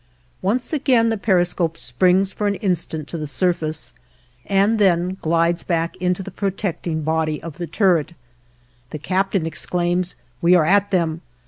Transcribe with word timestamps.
Once 0.41 0.73
again 0.73 1.09
the 1.09 1.15
periscope 1.15 1.77
springs 1.77 2.33
for 2.33 2.47
an 2.47 2.55
instant 2.55 3.07
to 3.07 3.19
the 3.19 3.27
surface 3.27 3.93
and 4.47 4.79
then 4.79 5.15
glides 5.21 5.61
back 5.61 5.95
into 5.97 6.23
the 6.23 6.31
protecting 6.31 7.03
body 7.03 7.39
of 7.43 7.59
the 7.59 7.67
turret. 7.67 8.13
The 8.89 8.97
captain 8.97 9.45
exclaims, 9.45 10.15
"We 10.41 10.55
are 10.55 10.65
at 10.65 10.89
them!" 10.89 11.21